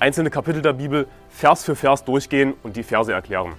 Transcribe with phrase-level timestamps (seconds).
[0.00, 3.52] einzelne Kapitel der Bibel Vers für Vers durchgehen und die Verse erklären.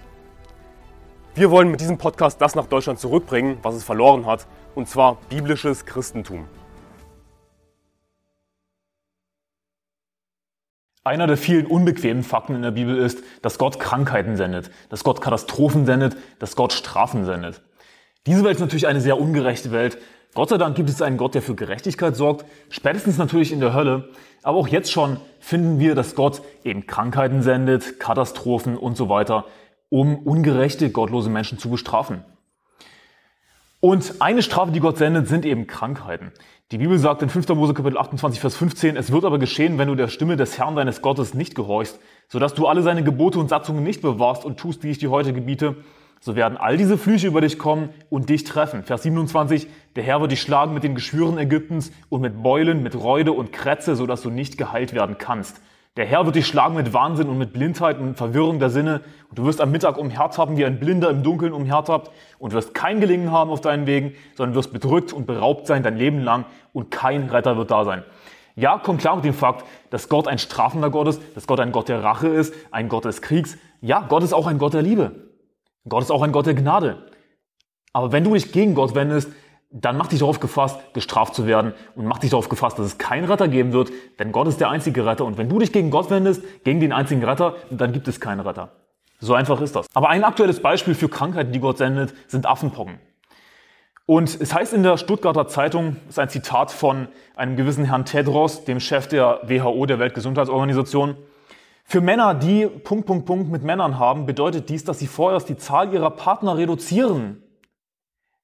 [1.36, 5.18] Wir wollen mit diesem Podcast das nach Deutschland zurückbringen, was es verloren hat, und zwar
[5.30, 6.48] biblisches Christentum.
[11.04, 15.22] Einer der vielen unbequemen Fakten in der Bibel ist, dass Gott Krankheiten sendet, dass Gott
[15.22, 17.62] Katastrophen sendet, dass Gott Strafen sendet.
[18.28, 19.98] Diese Welt ist natürlich eine sehr ungerechte Welt.
[20.34, 23.74] Gott sei Dank gibt es einen Gott, der für Gerechtigkeit sorgt, spätestens natürlich in der
[23.74, 24.10] Hölle.
[24.44, 29.46] Aber auch jetzt schon finden wir, dass Gott eben Krankheiten sendet, Katastrophen und so weiter,
[29.90, 32.24] um ungerechte, gottlose Menschen zu bestrafen.
[33.82, 36.32] Und eine Strafe, die Gott sendet, sind eben Krankheiten.
[36.72, 37.50] Die Bibel sagt in 5.
[37.50, 40.78] Mose Kapitel 28, Vers 15, es wird aber geschehen, wenn du der Stimme des Herrn
[40.78, 44.84] deines Gottes nicht gehorchst, sodass du alle seine Gebote und Satzungen nicht bewahrst und tust,
[44.84, 45.76] wie ich dir heute gebiete,
[46.24, 48.84] so werden all diese Flüche über dich kommen und dich treffen.
[48.84, 52.96] Vers 27, der Herr wird dich schlagen mit den Geschwüren Ägyptens und mit Beulen, mit
[52.96, 55.60] Reude und Krätze, sodass du nicht geheilt werden kannst.
[55.98, 59.02] Der Herr wird dich schlagen mit Wahnsinn und mit Blindheit und Verwirrung der Sinne.
[59.30, 62.12] Und du wirst am Mittag umhertappen, wie ein Blinder im Dunkeln umhertappt.
[62.38, 65.98] Und wirst kein Gelingen haben auf deinen Wegen, sondern wirst bedrückt und beraubt sein dein
[65.98, 66.46] Leben lang.
[66.72, 68.04] Und kein Retter wird da sein.
[68.56, 71.72] Ja, kommt klar mit dem Fakt, dass Gott ein strafender Gott ist, dass Gott ein
[71.72, 73.58] Gott der Rache ist, ein Gott des Kriegs.
[73.82, 75.31] Ja, Gott ist auch ein Gott der Liebe.
[75.88, 77.06] Gott ist auch ein Gott der Gnade.
[77.94, 79.32] Aber wenn du dich gegen Gott wendest,
[79.72, 82.98] dann mach dich darauf gefasst, gestraft zu werden und mach dich darauf gefasst, dass es
[82.98, 85.26] keinen Retter geben wird, denn Gott ist der einzige Retter.
[85.26, 88.42] Und wenn du dich gegen Gott wendest, gegen den einzigen Retter, dann gibt es keinen
[88.42, 88.72] Retter.
[89.20, 89.88] So einfach ist das.
[89.94, 93.00] Aber ein aktuelles Beispiel für Krankheiten, die Gott sendet, sind Affenpocken.
[94.06, 98.66] Und es heißt in der Stuttgarter Zeitung, ist ein Zitat von einem gewissen Herrn Tedros,
[98.66, 101.16] dem Chef der WHO, der Weltgesundheitsorganisation,
[101.92, 105.58] für Männer, die Punkt, Punkt, Punkt mit Männern haben, bedeutet dies, dass sie vorerst die
[105.58, 107.44] Zahl ihrer Partner reduzieren,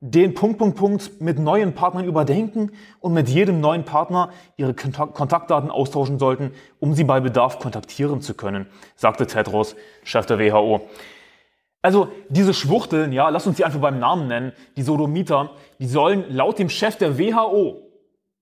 [0.02, 5.72] den Punkt, Punkt, Punkt mit neuen Partnern überdenken und mit jedem neuen Partner ihre Kontaktdaten
[5.72, 10.82] austauschen sollten, um sie bei Bedarf kontaktieren zu können, sagte Tedros, Chef der WHO.
[11.82, 16.26] Also diese Schwuchteln, ja, lass uns die einfach beim Namen nennen, die Sodomiter, die sollen
[16.28, 17.82] laut dem Chef der WHO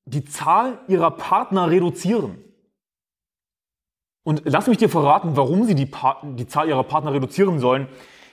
[0.06, 2.45] die Zahl ihrer Partner reduzieren.
[4.26, 5.90] Und lass mich dir verraten, warum sie die,
[6.24, 7.88] die Zahl ihrer Partner reduzieren sollen.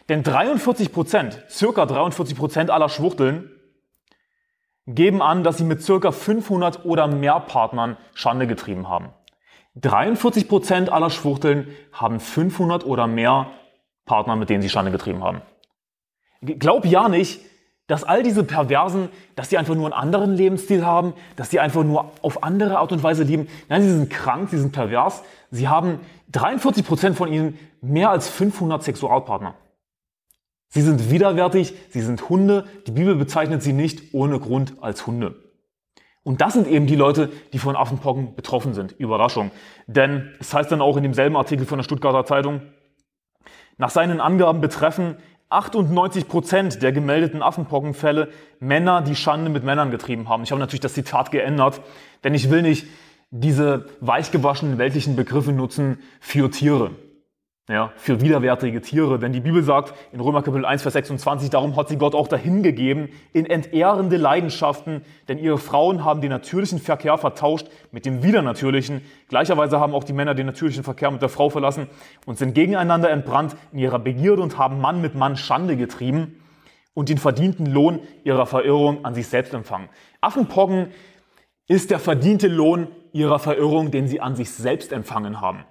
[0.08, 3.50] Denn 43 Prozent, circa 43 Prozent aller Schwuchteln
[4.86, 9.10] geben an, dass sie mit circa 500 oder mehr Partnern Schande getrieben haben.
[9.76, 13.50] 43 Prozent aller Schwuchteln haben 500 oder mehr
[14.06, 15.42] Partner, mit denen sie Schande getrieben haben.
[16.40, 17.42] Glaub ja nicht,
[17.92, 21.84] dass all diese Perversen, dass sie einfach nur einen anderen Lebensstil haben, dass sie einfach
[21.84, 23.48] nur auf andere Art und Weise lieben.
[23.68, 25.22] Nein, sie sind krank, sie sind pervers.
[25.50, 26.00] Sie haben
[26.30, 29.56] 43 Prozent von ihnen mehr als 500 Sexualpartner.
[30.70, 32.64] Sie sind widerwärtig, sie sind Hunde.
[32.86, 35.34] Die Bibel bezeichnet sie nicht ohne Grund als Hunde.
[36.22, 38.92] Und das sind eben die Leute, die von Affenpocken betroffen sind.
[38.92, 39.50] Überraschung.
[39.86, 42.62] Denn es heißt dann auch in demselben Artikel von der Stuttgarter Zeitung,
[43.76, 45.16] nach seinen Angaben betreffen
[45.52, 48.28] 98 Prozent der gemeldeten Affenpockenfälle
[48.60, 50.42] Männer, die Schande mit Männern getrieben haben.
[50.42, 51.80] Ich habe natürlich das Zitat geändert,
[52.24, 52.86] denn ich will nicht
[53.30, 56.90] diese weichgewaschenen weltlichen Begriffe nutzen für Tiere
[57.68, 59.18] ja, für widerwärtige Tiere.
[59.18, 62.26] Denn die Bibel sagt in Römer Kapitel 1, Vers 26, darum hat sie Gott auch
[62.26, 69.02] dahingegeben in entehrende Leidenschaften, denn ihre Frauen haben den natürlichen Verkehr vertauscht mit dem widernatürlichen.
[69.28, 71.86] Gleicherweise haben auch die Männer den natürlichen Verkehr mit der Frau verlassen
[72.26, 76.42] und sind gegeneinander entbrannt in ihrer Begierde und haben Mann mit Mann Schande getrieben
[76.94, 79.88] und den verdienten Lohn ihrer Verirrung an sich selbst empfangen.
[80.20, 80.88] Affenpocken
[81.68, 85.64] ist der verdiente Lohn ihrer Verirrung, den sie an sich selbst empfangen haben.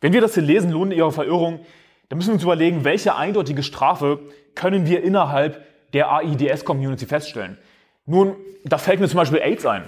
[0.00, 1.60] Wenn wir das hier lesen, Lohn ihrer Verirrung,
[2.08, 4.20] dann müssen wir uns überlegen, welche eindeutige Strafe
[4.54, 7.58] können wir innerhalb der AIDS-Community feststellen.
[8.06, 9.84] Nun, da fällt mir zum Beispiel AIDS ein.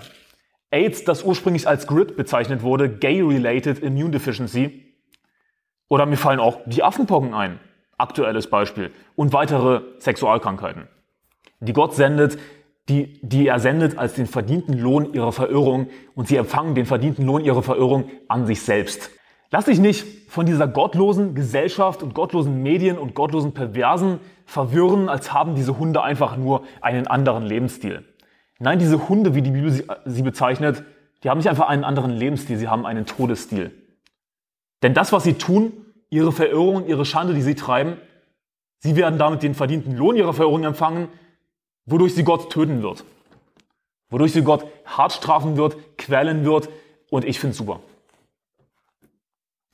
[0.71, 4.95] AIDS, das ursprünglich als GRID bezeichnet wurde, Gay-Related Immune Deficiency.
[5.89, 7.61] Oder mir fallen auch die Affenpocken ein,
[7.99, 8.91] aktuelles Beispiel.
[9.15, 10.89] Und weitere Sexualkrankheiten,
[11.61, 12.39] die Gott sendet,
[12.89, 17.27] die, die er sendet als den verdienten Lohn ihrer Verirrung und sie empfangen den verdienten
[17.27, 19.11] Lohn ihrer Verirrung an sich selbst.
[19.55, 25.35] Lass dich nicht von dieser gottlosen Gesellschaft und gottlosen Medien und gottlosen Perversen verwirren, als
[25.35, 28.03] haben diese Hunde einfach nur einen anderen Lebensstil.
[28.59, 30.85] Nein, diese Hunde, wie die Bibel sie, sie bezeichnet,
[31.23, 33.73] die haben nicht einfach einen anderen Lebensstil, sie haben einen Todesstil.
[34.83, 35.73] Denn das, was sie tun,
[36.09, 37.99] ihre Verirrung, ihre Schande, die sie treiben,
[38.79, 41.09] sie werden damit den verdienten Lohn ihrer Verirrung empfangen,
[41.85, 43.05] wodurch sie Gott töten wird.
[44.09, 46.71] Wodurch sie Gott hart strafen wird, quälen wird
[47.11, 47.81] und ich finde es super.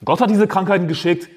[0.04, 1.28] Gott hat diese Krankheiten geschickt.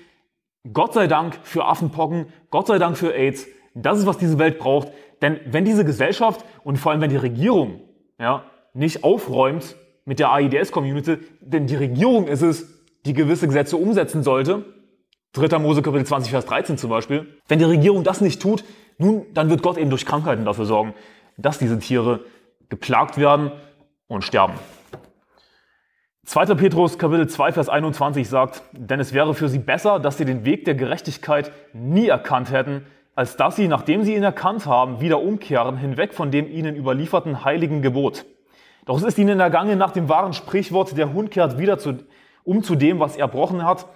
[0.72, 2.28] Gott sei Dank für Affenpocken.
[2.50, 3.48] Gott sei Dank für AIDS.
[3.74, 4.90] Das ist, was diese Welt braucht.
[5.22, 7.82] Denn wenn diese Gesellschaft und vor allem wenn die Regierung
[8.20, 8.44] ja,
[8.74, 9.76] nicht aufräumt
[10.06, 12.68] mit der AIDS-Community, denn die Regierung ist es,
[13.06, 14.66] die gewisse Gesetze umsetzen sollte,
[15.34, 15.60] 3.
[15.60, 18.64] Mose Kapitel 20, Vers 13 zum Beispiel, wenn die Regierung das nicht tut,
[18.98, 20.94] nun, dann wird Gott eben durch Krankheiten dafür sorgen,
[21.38, 22.26] dass diese Tiere
[22.70, 23.52] geplagt werden
[24.08, 24.54] und sterben.
[26.32, 26.56] 2.
[26.56, 30.46] Petrus Kapitel 2, Vers 21 sagt, denn es wäre für sie besser, dass sie den
[30.46, 32.86] Weg der Gerechtigkeit nie erkannt hätten,
[33.16, 37.44] als dass sie, nachdem sie ihn erkannt haben, wieder umkehren, hinweg von dem ihnen überlieferten
[37.44, 38.24] heiligen Gebot.
[38.86, 41.98] Doch es ist ihnen ergangen nach dem wahren Sprichwort, der Hund kehrt wieder zu,
[42.46, 43.88] um zu dem, was er erbrochen hat,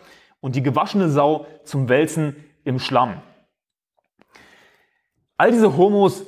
[0.42, 2.36] und die gewaschene Sau zum Wälzen
[2.66, 3.22] im Schlamm.
[5.38, 6.26] All diese Homos,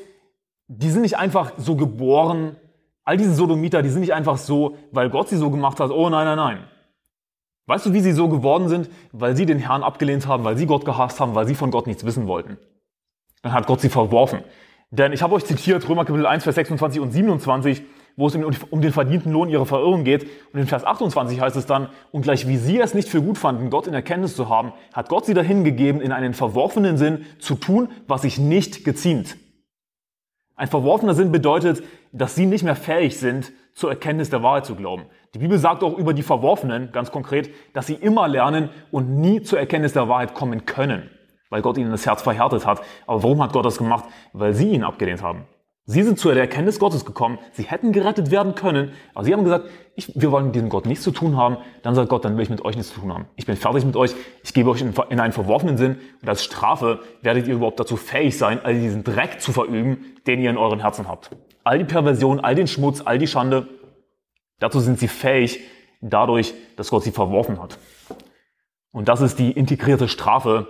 [0.69, 2.55] die sind nicht einfach so geboren,
[3.07, 6.09] all diese Sodomiter, die sind nicht einfach so, weil Gott sie so gemacht hat, oh
[6.09, 6.57] nein, nein, nein.
[7.65, 8.89] Weißt du, wie sie so geworden sind?
[9.13, 11.87] Weil sie den Herrn abgelehnt haben, weil sie Gott gehasst haben, weil sie von Gott
[11.87, 12.57] nichts wissen wollten.
[13.43, 14.41] Dann hat Gott sie verworfen.
[14.91, 17.81] Denn ich habe euch zitiert, Römer Kapitel 1, Vers 26 und 27,
[18.17, 20.27] wo es um den verdienten Lohn ihrer Verirrung geht.
[20.51, 23.37] Und in Vers 28 heißt es dann, und gleich wie sie es nicht für gut
[23.37, 27.25] fanden, Gott in Erkenntnis zu haben, hat Gott sie dahin gegeben, in einen verworfenen Sinn
[27.39, 29.37] zu tun, was sich nicht geziemt.
[30.57, 34.75] Ein verworfener Sinn bedeutet, dass sie nicht mehr fähig sind, zur Erkenntnis der Wahrheit zu
[34.75, 35.05] glauben.
[35.33, 39.41] Die Bibel sagt auch über die Verworfenen ganz konkret, dass sie immer lernen und nie
[39.41, 41.09] zur Erkenntnis der Wahrheit kommen können
[41.49, 42.81] weil Gott ihnen das Herz verhärtet hat.
[43.05, 44.05] Aber warum hat Gott das gemacht?
[44.33, 45.45] Weil sie ihn abgelehnt haben.
[45.89, 47.39] Sie sind zu der Erkenntnis Gottes gekommen.
[47.53, 48.91] Sie hätten gerettet werden können.
[49.13, 51.57] Aber sie haben gesagt, ich, wir wollen mit diesem Gott nichts zu tun haben.
[51.81, 53.25] Dann sagt Gott, dann will ich mit euch nichts zu tun haben.
[53.37, 54.13] Ich bin fertig mit euch.
[54.43, 55.97] Ich gebe euch in, in einen verworfenen Sinn.
[56.21, 60.41] Und als Strafe werdet ihr überhaupt dazu fähig sein, all diesen Dreck zu verüben, den
[60.41, 61.29] ihr in euren Herzen habt.
[61.63, 63.69] All die Perversion, all den Schmutz, all die Schande.
[64.59, 65.61] Dazu sind sie fähig,
[66.01, 67.79] dadurch, dass Gott sie verworfen hat.
[68.91, 70.67] Und das ist die integrierte Strafe,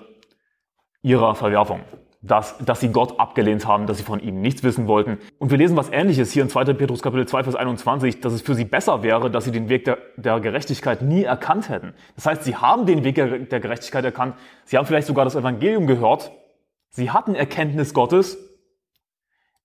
[1.02, 1.82] ihrer Verwerfung.
[2.28, 5.18] Dass, dass sie Gott abgelehnt haben, dass sie von ihm nichts wissen wollten.
[5.40, 6.74] Und wir lesen was ähnliches hier in 2.
[6.74, 9.86] Petrus Kapitel 2, Vers 21, dass es für sie besser wäre, dass sie den Weg
[9.86, 11.94] der, der Gerechtigkeit nie erkannt hätten.
[12.16, 14.36] Das heißt, sie haben den Weg der, der Gerechtigkeit erkannt.
[14.66, 16.32] Sie haben vielleicht sogar das Evangelium gehört.
[16.90, 18.38] Sie hatten Erkenntnis Gottes.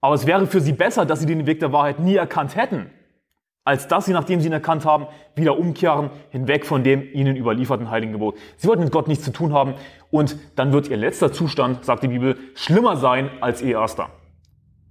[0.01, 2.91] Aber es wäre für sie besser, dass sie den Weg der Wahrheit nie erkannt hätten
[3.65, 7.91] als dass sie, nachdem sie ihn erkannt haben, wieder umkehren, hinweg von dem ihnen überlieferten
[7.91, 8.37] heiligen Gebot.
[8.57, 9.75] Sie wollten mit Gott nichts zu tun haben
[10.11, 14.11] und dann wird ihr letzter Zustand, sagt die Bibel, schlimmer sein als ihr erster.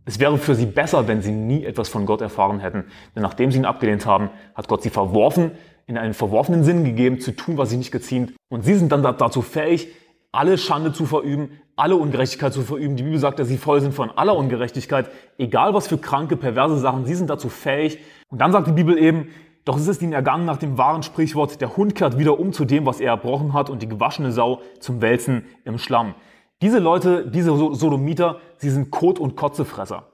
[0.06, 2.86] Es wäre für sie besser, wenn sie nie etwas von Gott erfahren hätten.
[3.16, 5.52] Denn nachdem sie ihn abgelehnt haben, hat Gott sie verworfen,
[5.86, 8.34] in einen verworfenen Sinn gegeben, zu tun, was sie nicht geziemt.
[8.50, 9.90] Und sie sind dann dazu fähig,
[10.32, 12.96] alle Schande zu verüben, alle Ungerechtigkeit zu verüben.
[12.96, 16.78] Die Bibel sagt, dass sie voll sind von aller Ungerechtigkeit, egal was für kranke, perverse
[16.78, 17.98] Sachen, sie sind dazu fähig.
[18.30, 19.30] Und dann sagt die Bibel eben,
[19.66, 22.66] doch es ist ihnen ergangen nach dem wahren Sprichwort, der Hund kehrt wieder um zu
[22.66, 26.14] dem, was er erbrochen hat und die gewaschene Sau zum Wälzen im Schlamm.
[26.62, 30.11] Diese Leute, diese Sodomiter, sie sind Kot- und Kotzefresser.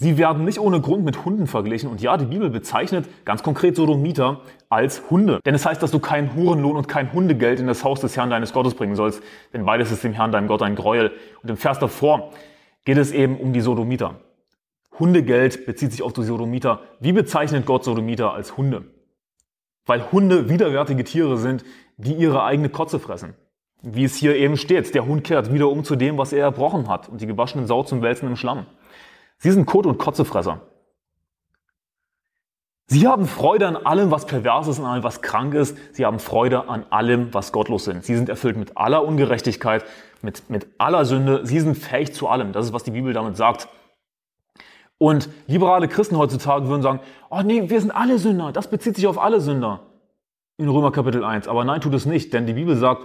[0.00, 1.90] Sie werden nicht ohne Grund mit Hunden verglichen.
[1.90, 5.40] Und ja, die Bibel bezeichnet ganz konkret Sodomiter als Hunde.
[5.44, 8.30] Denn es heißt, dass du keinen Hurenlohn und kein Hundegeld in das Haus des Herrn
[8.30, 9.20] deines Gottes bringen sollst.
[9.52, 11.10] Denn beides ist dem Herrn deinem Gott ein Gräuel.
[11.42, 12.30] Und im Vers davor
[12.84, 14.20] geht es eben um die Sodomiter.
[15.00, 16.82] Hundegeld bezieht sich auf die Sodomiter.
[17.00, 18.84] Wie bezeichnet Gott Sodomiter als Hunde?
[19.84, 21.64] Weil Hunde widerwärtige Tiere sind,
[21.96, 23.34] die ihre eigene Kotze fressen.
[23.82, 26.88] Wie es hier eben steht, der Hund kehrt wieder um zu dem, was er erbrochen
[26.88, 28.66] hat und die gewaschenen Sau zum Wälzen im Schlamm.
[29.38, 30.60] Sie sind Kot- und Kotzefresser.
[32.90, 35.76] Sie haben Freude an allem, was pervers ist, an allem, was krank ist.
[35.92, 38.02] Sie haben Freude an allem, was gottlos sind.
[38.02, 39.84] Sie sind erfüllt mit aller Ungerechtigkeit,
[40.22, 41.44] mit, mit aller Sünde.
[41.44, 42.52] Sie sind fähig zu allem.
[42.52, 43.68] Das ist, was die Bibel damit sagt.
[44.96, 48.52] Und liberale Christen heutzutage würden sagen, oh nee, wir sind alle Sünder.
[48.52, 49.80] Das bezieht sich auf alle Sünder.
[50.56, 51.46] In Römer Kapitel 1.
[51.46, 52.32] Aber nein, tut es nicht.
[52.32, 53.02] Denn die Bibel sagt,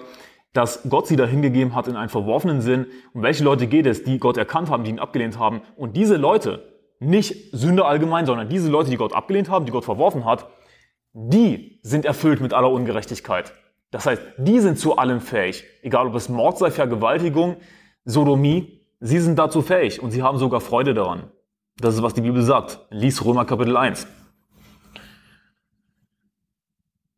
[0.53, 2.88] dass Gott sie dahin gegeben hat in einen verworfenen Sinn.
[3.13, 5.62] Um welche Leute geht es, die Gott erkannt haben, die ihn abgelehnt haben?
[5.75, 9.83] Und diese Leute, nicht Sünde allgemein, sondern diese Leute, die Gott abgelehnt haben, die Gott
[9.83, 10.48] verworfen hat,
[11.13, 13.53] die sind erfüllt mit aller Ungerechtigkeit.
[13.91, 15.65] Das heißt, die sind zu allem fähig.
[15.81, 17.57] Egal ob es Mord sei, Vergewaltigung,
[18.05, 21.31] Sodomie, sie sind dazu fähig und sie haben sogar Freude daran.
[21.77, 22.79] Das ist, was die Bibel sagt.
[22.89, 24.07] Lies Römer Kapitel 1.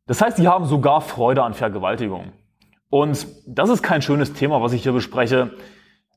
[0.08, 2.34] Das heißt, sie haben sogar Freude an Vergewaltigung.
[2.90, 5.52] Und das ist kein schönes Thema, was ich hier bespreche,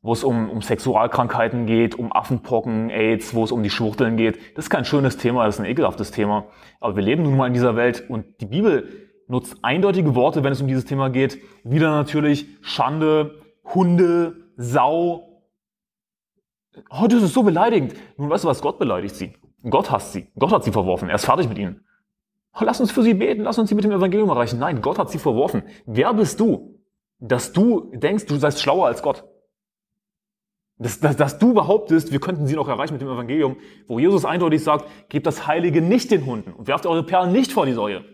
[0.03, 4.39] wo es um, um Sexualkrankheiten geht, um Affenpocken, AIDS, wo es um die Schwuchteln geht.
[4.57, 6.47] Das ist kein schönes Thema, das ist ein ekelhaftes Thema.
[6.81, 8.89] Aber wir leben nun mal in dieser Welt und die Bibel
[9.27, 11.39] nutzt eindeutige Worte, wenn es um dieses Thema geht.
[11.65, 13.43] Wieder natürlich Schande,
[13.75, 15.45] Hunde, Sau.
[16.91, 17.95] Oh, das ist so beleidigend.
[18.17, 19.35] Nun weißt du was, Gott beleidigt sie.
[19.69, 20.29] Gott hasst sie.
[20.39, 21.09] Gott hat sie verworfen.
[21.09, 21.85] Er ist fertig mit ihnen.
[22.59, 24.59] Oh, lass uns für sie beten, lass uns sie mit dem Evangelium erreichen.
[24.59, 25.63] Nein, Gott hat sie verworfen.
[25.87, 26.81] Wer bist du,
[27.21, 29.25] dass du denkst, du seist schlauer als Gott?
[30.79, 34.25] Dass, dass, dass du behauptest, wir könnten sie noch erreichen mit dem Evangelium, wo Jesus
[34.25, 37.73] eindeutig sagt, gebt das Heilige nicht den Hunden und werft eure Perlen nicht vor die
[37.73, 38.05] Säue.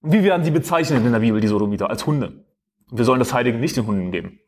[0.00, 1.90] Und wie werden sie bezeichnet in der Bibel, die Sodomiter?
[1.90, 2.44] Als Hunde.
[2.90, 4.38] Und wir sollen das Heilige nicht den Hunden geben.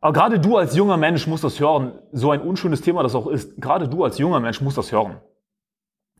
[0.00, 3.26] Aber gerade du als junger Mensch musst das hören, so ein unschönes Thema das auch
[3.26, 5.20] ist, gerade du als junger Mensch musst das hören.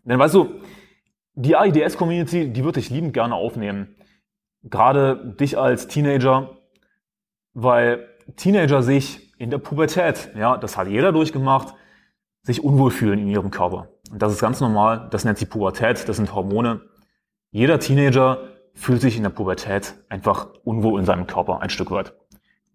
[0.07, 0.61] Denn weißt du,
[1.35, 3.97] die AIDS-Community, die wird dich liebend gerne aufnehmen.
[4.63, 6.57] Gerade dich als Teenager,
[7.53, 11.75] weil Teenager sich in der Pubertät, ja, das hat jeder durchgemacht,
[12.43, 13.89] sich unwohl fühlen in ihrem Körper.
[14.11, 16.81] Und das ist ganz normal, das nennt sich Pubertät, das sind Hormone.
[17.51, 18.39] Jeder Teenager
[18.75, 22.15] fühlt sich in der Pubertät einfach unwohl in seinem Körper ein Stück weit.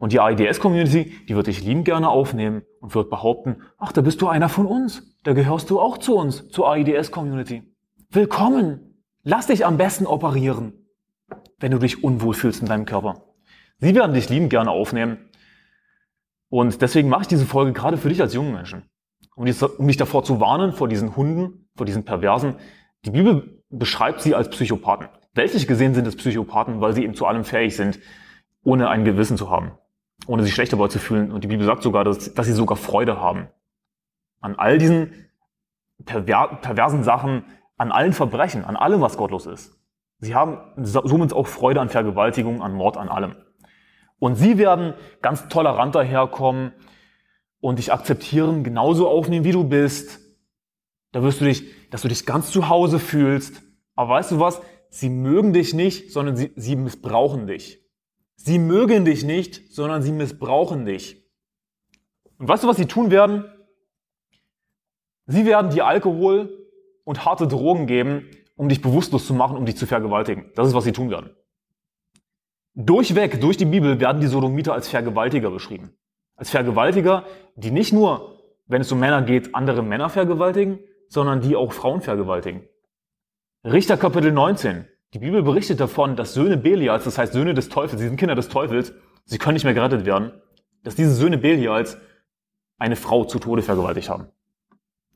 [0.01, 4.19] Und die AIDS-Community, die wird dich liebend gerne aufnehmen und wird behaupten, ach, da bist
[4.19, 5.15] du einer von uns.
[5.23, 7.61] Da gehörst du auch zu uns, zur AIDS-Community.
[8.09, 8.95] Willkommen.
[9.21, 10.73] Lass dich am besten operieren,
[11.59, 13.35] wenn du dich unwohl fühlst in deinem Körper.
[13.77, 15.29] Sie werden dich liebend gerne aufnehmen.
[16.49, 18.89] Und deswegen mache ich diese Folge gerade für dich als jungen Menschen.
[19.35, 22.55] Um dich davor zu warnen, vor diesen Hunden, vor diesen Perversen.
[23.05, 25.09] Die Bibel beschreibt sie als Psychopathen.
[25.35, 27.99] Weltlich gesehen sind es Psychopathen, weil sie eben zu allem fähig sind,
[28.63, 29.73] ohne ein Gewissen zu haben
[30.27, 31.31] ohne sich schlecht dabei zu fühlen.
[31.31, 33.47] Und die Bibel sagt sogar, dass, dass sie sogar Freude haben.
[34.39, 35.29] An all diesen
[36.05, 37.45] perver perversen Sachen,
[37.77, 39.77] an allen Verbrechen, an allem, was gottlos ist.
[40.19, 43.35] Sie haben somit auch Freude an Vergewaltigung, an Mord, an allem.
[44.19, 46.73] Und sie werden ganz tolerant daherkommen
[47.59, 50.19] und dich akzeptieren, genauso aufnehmen, wie du bist.
[51.11, 53.63] Da wirst du dich, dass du dich ganz zu Hause fühlst.
[53.95, 54.61] Aber weißt du was?
[54.89, 57.80] Sie mögen dich nicht, sondern sie, sie missbrauchen dich.
[58.43, 61.23] Sie mögen dich nicht, sondern sie missbrauchen dich.
[62.39, 63.45] Und weißt du, was sie tun werden?
[65.27, 66.49] Sie werden dir Alkohol
[67.03, 70.51] und harte Drogen geben, um dich bewusstlos zu machen, um dich zu vergewaltigen.
[70.55, 71.35] Das ist, was sie tun werden.
[72.73, 75.95] Durchweg, durch die Bibel werden die Sodomiter als Vergewaltiger beschrieben.
[76.35, 80.79] Als Vergewaltiger, die nicht nur, wenn es um Männer geht, andere Männer vergewaltigen,
[81.09, 82.67] sondern die auch Frauen vergewaltigen.
[83.63, 84.87] Richter Kapitel 19.
[85.13, 88.35] Die Bibel berichtet davon, dass Söhne Belials, das heißt Söhne des Teufels, sie sind Kinder
[88.35, 88.93] des Teufels,
[89.25, 90.31] sie können nicht mehr gerettet werden,
[90.83, 91.97] dass diese Söhne Belials
[92.77, 94.29] eine Frau zu Tode vergewaltigt haben.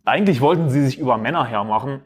[0.03, 2.03] Eigentlich wollten sie sich über Männer hermachen,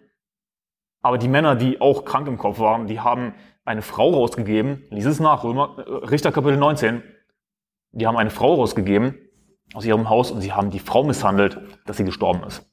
[1.02, 3.34] aber die Männer, die auch krank im Kopf waren, die haben
[3.66, 7.04] eine Frau rausgegeben, lies es nach, Römer, äh, Richter Kapitel 19,
[7.92, 9.16] die haben eine Frau rausgegeben
[9.74, 12.70] aus ihrem Haus und sie haben die Frau misshandelt, dass sie gestorben ist.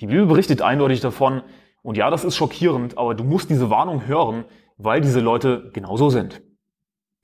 [0.00, 1.42] Die Bibel berichtet eindeutig davon,
[1.86, 4.44] und ja, das ist schockierend, aber du musst diese Warnung hören,
[4.76, 6.42] weil diese Leute genauso sind.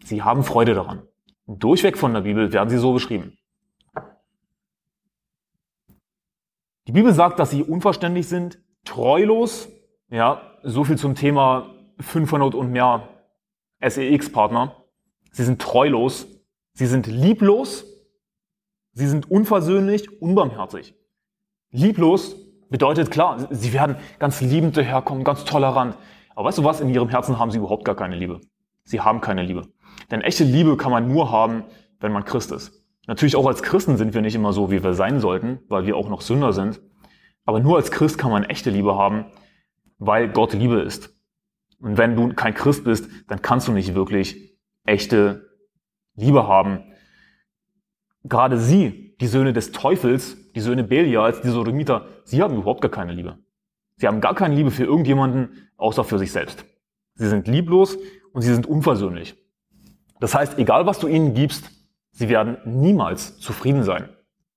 [0.05, 1.03] Sie haben Freude daran.
[1.49, 3.37] Durchweg von der Bibel werden sie so beschrieben.
[6.87, 9.69] Die Bibel sagt, dass sie unverständlich sind, treulos,
[10.11, 13.09] ja, so viel zum Thema 500 und mehr
[13.81, 14.77] SEX-Partner.
[15.33, 16.29] Sie sind treulos,
[16.75, 17.85] sie sind lieblos,
[18.93, 20.95] sie sind unversöhnlich, unbarmherzig.
[21.73, 22.37] Lieblos
[22.73, 25.95] Bedeutet klar, sie werden ganz liebend daherkommen, ganz tolerant.
[26.35, 26.81] Aber weißt du was?
[26.81, 28.41] In ihrem Herzen haben sie überhaupt gar keine Liebe.
[28.85, 29.69] Sie haben keine Liebe.
[30.11, 31.65] Denn echte Liebe kann man nur haben,
[32.01, 32.83] wenn man Christ ist.
[33.07, 35.99] Natürlich auch als Christen sind wir nicht immer so, wie wir sein sollten, weil wir
[35.99, 36.81] auch noch Sünder sind.
[37.45, 39.27] Aber nur als Christ kann man echte Liebe haben,
[39.99, 41.15] weil Gott Liebe ist.
[41.79, 45.47] Und wenn du kein Christ bist, dann kannst du nicht wirklich echte
[46.15, 46.85] Liebe haben.
[48.25, 52.91] Gerade sie, die Söhne des Teufels, die Söhne Belials, die Sodomiter, sie haben überhaupt gar
[52.91, 53.39] keine Liebe.
[53.97, 56.65] Sie haben gar keine Liebe für irgendjemanden, außer für sich selbst.
[57.15, 57.97] Sie sind lieblos
[58.33, 59.37] und sie sind unversöhnlich.
[60.19, 61.71] Das heißt, egal was du ihnen gibst,
[62.11, 64.09] sie werden niemals zufrieden sein.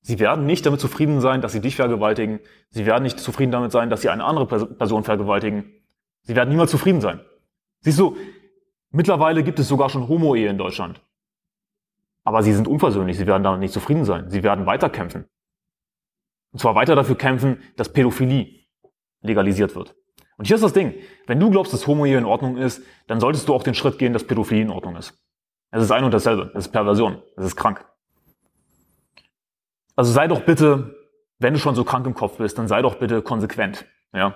[0.01, 2.39] Sie werden nicht damit zufrieden sein, dass sie dich vergewaltigen.
[2.71, 5.65] Sie werden nicht zufrieden damit sein, dass sie eine andere Person vergewaltigen.
[6.23, 7.19] Sie werden niemals zufrieden sein.
[7.81, 8.17] Siehst du,
[8.89, 11.01] mittlerweile gibt es sogar schon Homo-Ehe in Deutschland.
[12.25, 14.29] Aber sie sind unversöhnlich, sie werden damit nicht zufrieden sein.
[14.29, 15.29] Sie werden weiterkämpfen.
[16.51, 18.65] Und zwar weiter dafür kämpfen, dass Pädophilie
[19.21, 19.95] legalisiert wird.
[20.37, 20.95] Und hier ist das Ding.
[21.27, 24.11] Wenn du glaubst, dass Homo-Ehe in Ordnung ist, dann solltest du auch den Schritt gehen,
[24.11, 25.17] dass Pädophilie in Ordnung ist.
[25.71, 26.51] Es ist ein und dasselbe.
[26.55, 27.21] Es ist Perversion.
[27.37, 27.85] Es ist krank.
[29.95, 30.95] Also sei doch bitte,
[31.39, 33.85] wenn du schon so krank im Kopf bist, dann sei doch bitte konsequent.
[34.13, 34.35] Ja?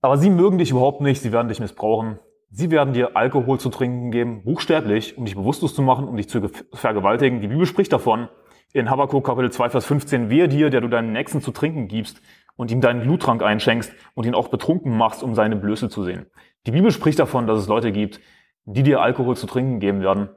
[0.00, 2.20] Aber sie mögen dich überhaupt nicht, sie werden dich missbrauchen.
[2.50, 6.28] Sie werden dir Alkohol zu trinken geben, buchstäblich, um dich bewusstlos zu machen, um dich
[6.28, 7.40] zu vergewaltigen.
[7.42, 8.28] Die Bibel spricht davon
[8.72, 12.22] in Habakkuk Kapitel 2, Vers 15, wehe dir, der du deinen Nächsten zu trinken gibst
[12.56, 16.26] und ihm deinen Bluttrank einschenkst und ihn auch betrunken machst, um seine Blöße zu sehen.
[16.66, 18.20] Die Bibel spricht davon, dass es Leute gibt,
[18.64, 20.30] die dir Alkohol zu trinken geben werden,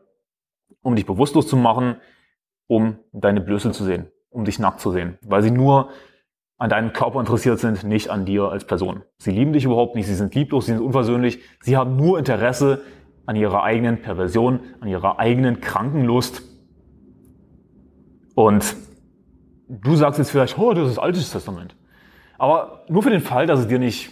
[0.82, 1.96] um dich bewusstlos zu machen,
[2.68, 5.90] um deine Blöße zu sehen, um dich nackt zu sehen, weil sie nur
[6.62, 9.02] an deinem Körper interessiert sind, nicht an dir als Person.
[9.18, 12.84] Sie lieben dich überhaupt nicht, sie sind lieblos, sie sind unversöhnlich, sie haben nur Interesse
[13.26, 16.44] an ihrer eigenen Perversion, an ihrer eigenen Krankenlust.
[18.36, 18.76] Und
[19.70, 21.76] du sagst jetzt vielleicht, oh, das ist Altes Testament.
[22.38, 24.12] Aber nur für den Fall, dass es dir nicht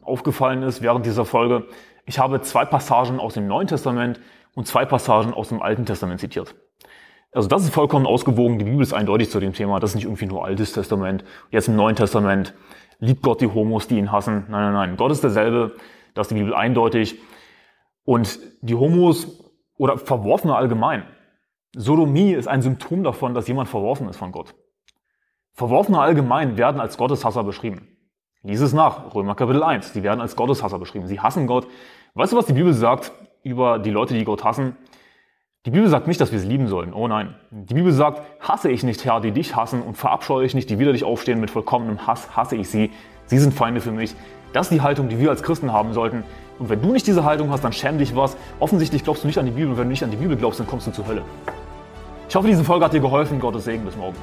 [0.00, 1.66] aufgefallen ist während dieser Folge,
[2.06, 4.18] ich habe zwei Passagen aus dem Neuen Testament
[4.54, 6.54] und zwei Passagen aus dem Alten Testament zitiert.
[7.32, 10.04] Also das ist vollkommen ausgewogen, die Bibel ist eindeutig zu dem Thema, das ist nicht
[10.04, 11.24] irgendwie nur Altes Testament.
[11.50, 12.54] Jetzt im Neuen Testament
[12.98, 14.44] liebt Gott die Homos, die ihn hassen.
[14.48, 14.96] Nein, nein, nein.
[14.96, 15.74] Gott ist derselbe,
[16.14, 17.18] das ist die Bibel eindeutig.
[18.04, 19.42] Und die Homos
[19.76, 21.04] oder Verworfene allgemein.
[21.74, 24.54] Sodomie ist ein Symptom davon, dass jemand verworfen ist von Gott.
[25.54, 27.88] Verworfene allgemein werden als Gotteshasser beschrieben.
[28.42, 29.94] Lies es nach, Römer Kapitel 1.
[29.94, 31.06] Sie werden als Gotteshasser beschrieben.
[31.06, 31.66] Sie hassen Gott.
[32.14, 33.12] Weißt du, was die Bibel sagt
[33.42, 34.76] über die Leute, die Gott hassen?
[35.64, 36.92] Die Bibel sagt nicht, dass wir sie lieben sollen.
[36.92, 37.36] Oh nein.
[37.52, 40.80] Die Bibel sagt, hasse ich nicht, Herr, die dich hassen und verabscheue ich nicht, die
[40.80, 42.90] wider dich aufstehen mit vollkommenem Hass, hasse ich sie.
[43.26, 44.16] Sie sind Feinde für mich.
[44.52, 46.24] Das ist die Haltung, die wir als Christen haben sollten.
[46.58, 48.36] Und wenn du nicht diese Haltung hast, dann schäm dich was.
[48.58, 49.70] Offensichtlich glaubst du nicht an die Bibel.
[49.70, 51.22] Und wenn du nicht an die Bibel glaubst, dann kommst du zur Hölle.
[52.28, 53.38] Ich hoffe, diese Folge hat dir geholfen.
[53.38, 53.84] Gottes Segen.
[53.84, 54.16] Bis morgen.